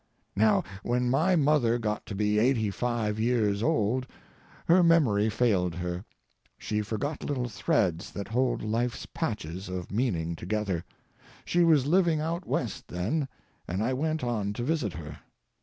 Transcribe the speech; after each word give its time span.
Now, 0.35 0.63
when 0.81 1.11
my 1.11 1.35
mother 1.35 1.77
got 1.77 2.07
to 2.07 2.15
be 2.15 2.39
eighty 2.39 2.71
five 2.71 3.19
years 3.19 3.61
old 3.61 4.07
her 4.67 4.81
memory 4.81 5.29
failed 5.29 5.75
her. 5.75 6.05
She 6.57 6.81
forgot 6.81 7.23
little 7.23 7.47
threads 7.47 8.09
that 8.13 8.29
hold 8.29 8.63
life's 8.63 9.05
patches 9.05 9.69
of 9.69 9.91
meaning 9.91 10.35
together. 10.35 10.83
She 11.45 11.63
was 11.63 11.85
living 11.85 12.19
out 12.19 12.47
West 12.47 12.87
then, 12.87 13.27
and 13.67 13.83
I 13.83 13.93
went 13.93 14.23
on 14.23 14.53
to 14.53 14.63
visit 14.63 14.93
her. 14.93 15.19